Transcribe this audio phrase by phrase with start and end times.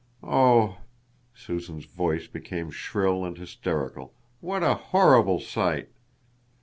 [0.23, 0.79] Oh,"
[1.35, 5.89] Susan's voice became shrill and hysterical, "what a horrible sight!"